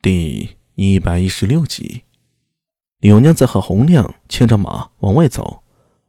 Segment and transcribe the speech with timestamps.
[0.00, 2.04] 第一百一十六集，
[3.00, 5.64] 柳娘子和洪亮牵着马往外走，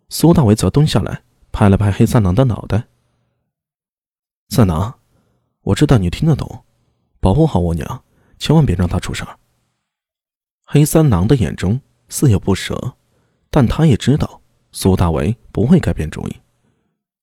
[0.10, 2.84] 苏大伟则蹲下来拍了拍黑三郎的脑袋
[4.50, 5.00] ：“三郎，
[5.62, 6.64] 我知道你听得懂，
[7.20, 8.04] 保护好我娘，
[8.38, 9.40] 千万别让她出事儿。”
[10.68, 12.94] 黑三郎的眼中似有不舍，
[13.50, 14.40] 但他也知道
[14.72, 16.36] 苏大伟不会改变主意。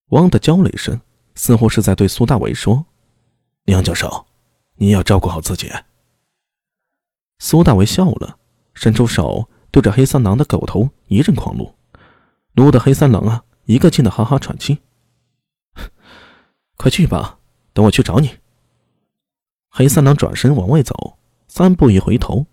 [0.08, 1.00] 汪的叫了一声，
[1.36, 2.86] 似乎是在对苏大伟说
[3.66, 4.26] ：“梁教授，
[4.74, 5.70] 你要照顾好自己。”
[7.38, 8.38] 苏大为笑了，
[8.74, 11.74] 伸出手对着黑三郎的狗头一阵狂撸，
[12.54, 14.78] 撸得黑三郎啊一个劲的哈哈喘气。
[16.76, 17.38] 快去吧，
[17.72, 18.38] 等我去找你。
[19.68, 21.18] 黑三郎转身往外走，
[21.48, 22.46] 三步一回头，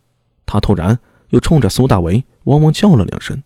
[0.45, 3.41] 他突然又冲着苏大为汪汪叫了两声，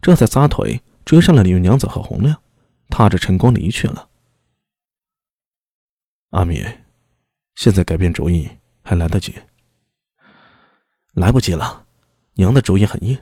[0.00, 2.40] 这才撒腿追上了李娘子和洪亮，
[2.88, 4.08] 踏着晨光离去了。
[6.30, 6.64] 阿米，
[7.54, 8.48] 现在改变主意
[8.82, 9.34] 还来得及。
[11.18, 11.86] 来不及了，
[12.34, 13.18] 娘的主意很硬，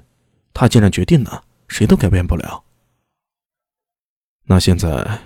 [0.52, 2.62] 她既然决定了，谁都改变不了。
[4.44, 5.22] 那现在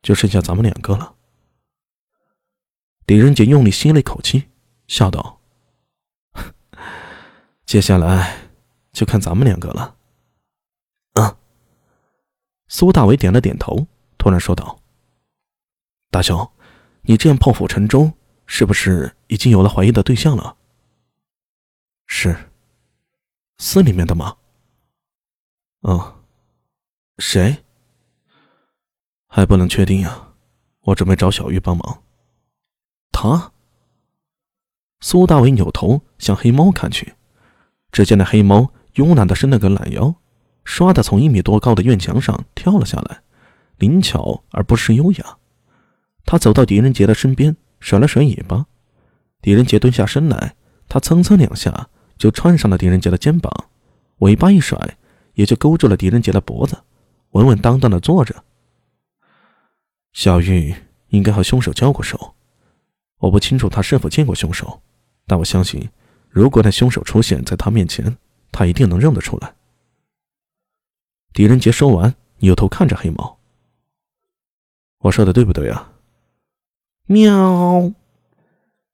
[0.00, 1.14] 就剩下咱们两个了。
[3.06, 4.44] 狄仁杰用力吸了一口气，
[4.86, 5.40] 笑道
[7.66, 8.48] ：“接下来
[8.92, 9.96] 就看咱们两个了。”
[11.14, 11.36] 嗯。
[12.68, 14.80] 苏大伟点了点头，突然说道
[16.10, 16.50] ：“大雄，
[17.02, 18.10] 你这样破釜沉舟，
[18.46, 20.56] 是不是已经有了怀疑的对象了？”
[22.16, 22.34] 是，
[23.58, 24.36] 司里面的吗？
[25.82, 26.14] 嗯，
[27.18, 27.64] 谁？
[29.26, 30.28] 还不能确定呀。
[30.82, 32.04] 我准备找小玉帮忙。
[33.10, 33.50] 他？
[35.00, 37.14] 苏大伟扭头向黑猫看去，
[37.90, 40.14] 只见那黑猫慵懒的伸了个懒腰，
[40.64, 43.24] 唰的从一米多高的院墙上跳了下来，
[43.78, 45.38] 灵巧而不失优雅。
[46.24, 48.66] 他走到狄仁杰的身边，甩了甩尾巴。
[49.42, 50.54] 狄仁杰蹲下身来，
[50.88, 51.90] 他蹭蹭两下。
[52.16, 53.52] 就窜上了狄仁杰的肩膀，
[54.18, 54.96] 尾巴一甩，
[55.34, 56.78] 也就勾住了狄仁杰的脖子，
[57.30, 58.44] 稳稳当当的坐着。
[60.12, 60.74] 小玉
[61.08, 62.34] 应该和凶手交过手，
[63.18, 64.80] 我不清楚他是否见过凶手，
[65.26, 65.88] 但我相信，
[66.28, 68.16] 如果那凶手出现在他面前，
[68.52, 69.54] 他一定能认得出来。
[71.32, 73.38] 狄仁杰说完，扭头看着黑猫
[75.02, 75.92] ：“我说的对不对啊？”
[77.06, 77.92] 喵，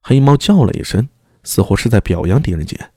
[0.01, 1.07] 黑猫叫了一声，
[1.43, 2.91] 似乎是在表扬狄仁杰。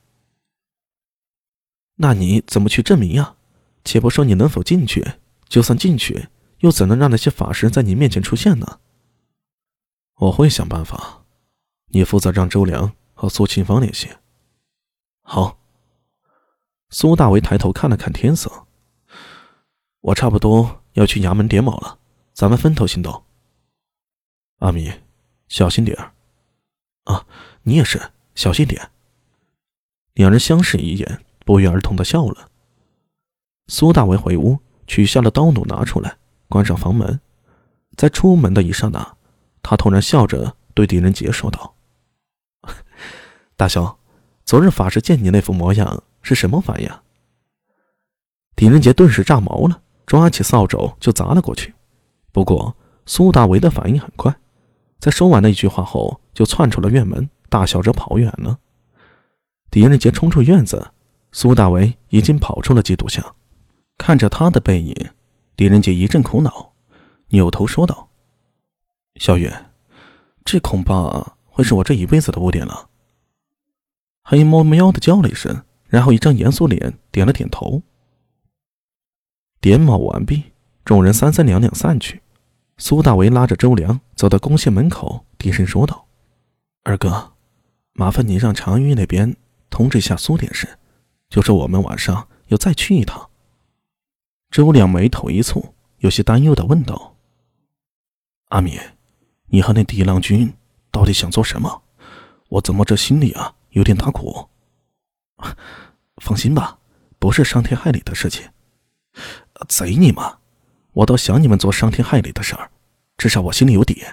[1.96, 3.36] 那你怎么去证明呀？
[3.84, 5.12] 且不说你能否进去，
[5.46, 6.28] 就算进去，
[6.60, 8.80] 又怎能让那些法师在你面前出现呢？
[10.16, 11.24] 我会想办法。
[11.88, 14.08] 你负责让周良和苏清芳联系。
[15.22, 15.58] 好。
[16.90, 18.66] 苏大为抬头看了看天色，
[20.00, 21.98] 我差不多要去衙门点卯了，
[22.32, 23.24] 咱们分头行动。
[24.60, 24.92] 阿米，
[25.48, 26.14] 小心点儿。
[27.04, 27.26] 啊，
[27.64, 28.00] 你也是，
[28.34, 28.90] 小心点。
[30.14, 31.24] 两人相视一眼。
[31.44, 32.48] 不约而同的笑了。
[33.68, 36.16] 苏大为回屋，取下了刀弩，拿出来，
[36.48, 37.20] 关上房门。
[37.96, 39.16] 在出门的一刹那，
[39.62, 41.74] 他突然笑着对狄仁杰说道
[43.56, 43.96] ：“大兄，
[44.44, 46.90] 昨日法师见你那副模样是什么反应？”
[48.56, 51.72] 狄仁杰顿时炸毛了，抓起扫帚就砸了过去。
[52.32, 54.34] 不过苏大为的反应很快，
[54.98, 58.58] 在说完那句话后，就窜出了院门，大笑着跑远了。
[59.70, 60.90] 狄仁杰冲出院子。
[61.34, 63.34] 苏大为已经跑出了缉毒巷，
[63.98, 64.94] 看着他的背影，
[65.56, 66.72] 狄仁杰一阵苦恼，
[67.30, 68.08] 扭头说道
[69.18, 69.50] ：“小雨，
[70.44, 72.88] 这恐怕会是我这一辈子的污点了。”
[74.22, 77.82] 黑猫喵的叫了一声，然后一张严肃脸点了点头。
[79.60, 80.52] 点卯完毕，
[80.84, 82.22] 众人三三两两散去。
[82.78, 86.06] 苏大为拉着周良走到宫县门口，低声说道
[86.84, 87.32] ：“二哥，
[87.94, 89.34] 麻烦你让常玉那边
[89.68, 90.68] 通知一下苏典士。”
[91.34, 93.28] 就说我们晚上要再去一趟。
[94.52, 97.16] 周亮眉头一蹙，有些担忧的问道
[98.50, 98.78] ：“阿米，
[99.46, 100.54] 你和那狄郎君
[100.92, 101.82] 到底想做什么？
[102.50, 104.48] 我怎么这心里啊有点打鼓？”
[106.22, 106.78] 放心吧，
[107.18, 108.48] 不是伤天害理的事情。
[109.68, 110.38] 贼你妈！
[110.92, 112.70] 我倒想你们做伤天害理的事儿，
[113.18, 114.04] 至少我心里有底。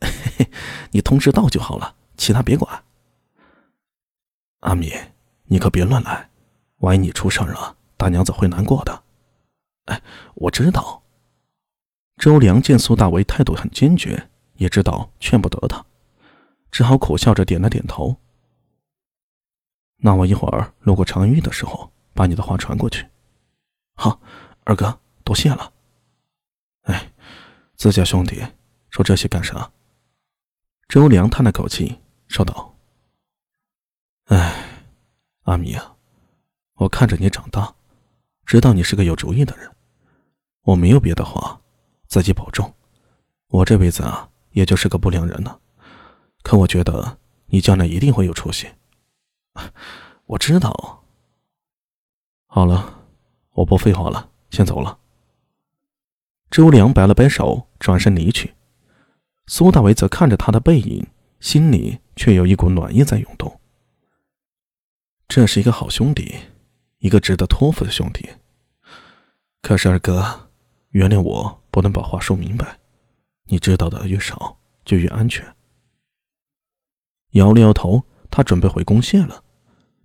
[0.00, 0.08] 嘿
[0.38, 0.50] 嘿，
[0.92, 2.84] 你通知到就好了，其他别管。
[4.60, 4.92] 阿米。
[5.52, 6.30] 你可别乱来，
[6.78, 9.02] 万一你出事了，大娘子会难过的。
[9.84, 10.02] 哎，
[10.32, 11.02] 我知道。
[12.16, 15.84] 周良见苏大为态度很坚决，也知道劝不得他，
[16.70, 18.16] 只好苦笑着点了点头。
[19.98, 23.06] 那我一会儿路过长玉的时候，把你的话传过去。
[23.94, 24.18] 好，
[24.64, 25.70] 二哥，多谢了。
[26.84, 27.12] 哎，
[27.76, 28.42] 自家兄弟
[28.88, 29.70] 说这些干啥？
[30.88, 32.74] 周良叹了口气，说道。
[35.42, 35.96] 阿米啊，
[36.74, 37.74] 我看着你长大，
[38.46, 39.70] 知道你是个有主意的人。
[40.62, 41.60] 我没有别的话，
[42.06, 42.72] 自己保重。
[43.48, 45.60] 我这辈子啊，也就是个不良人了。
[46.42, 48.68] 可我觉得你将来一定会有出息。
[50.26, 51.02] 我知道。
[52.46, 53.02] 好了，
[53.52, 54.98] 我不废话了，先走了。
[56.50, 58.54] 周良摆了摆手，转身离去。
[59.46, 61.04] 苏大为则看着他的背影，
[61.40, 63.58] 心里却有一股暖意在涌动。
[65.34, 66.36] 这是一个好兄弟，
[66.98, 68.28] 一个值得托付的兄弟。
[69.62, 70.50] 可是二哥，
[70.90, 72.78] 原谅我不能把话说明白。
[73.44, 75.42] 你知道的越少，就越安全。
[77.30, 79.42] 摇了摇头，他准备回公廨了，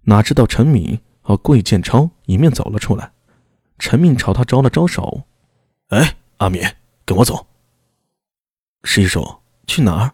[0.04, 3.12] 哪知道陈敏和桂建超迎面走了出来。
[3.80, 5.24] 陈敏朝他招了招手
[5.92, 6.64] ：“哎，阿敏，
[7.04, 7.46] 跟我走。”
[8.86, 10.14] 师叔，去哪儿？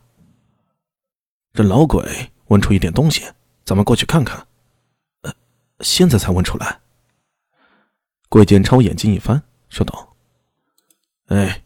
[1.53, 3.21] 这老鬼问出一点东西，
[3.63, 4.47] 咱们过去看看。
[5.83, 6.79] 现在才问出来。
[8.29, 10.15] 桂建超眼睛一翻，说道
[11.27, 11.63] ：“哎，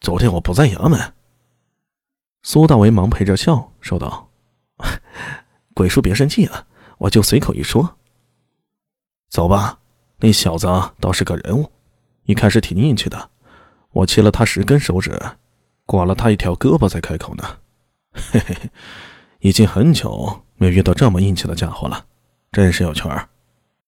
[0.00, 1.14] 昨天我不在衙门。”
[2.42, 4.30] 苏大为忙陪着笑说道
[5.72, 6.66] ：“鬼叔别生气啊，
[6.98, 7.96] 我就随口一说。
[9.30, 9.78] 走吧，
[10.18, 10.66] 那小子
[11.00, 11.70] 倒是个人物，
[12.24, 13.30] 一开始挺硬气的，
[13.92, 15.18] 我切了他十根手指，
[15.86, 17.58] 剐了他一条胳膊才开口呢。
[18.12, 18.70] 嘿嘿嘿，
[19.38, 22.04] 已经很久没遇到这么硬气的家伙了，
[22.52, 23.26] 真是有趣儿。”